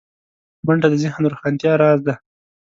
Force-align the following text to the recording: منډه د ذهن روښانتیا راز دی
منډه 0.65 0.87
د 0.91 0.95
ذهن 1.03 1.23
روښانتیا 1.31 1.71
راز 1.81 1.99
دی 2.07 2.15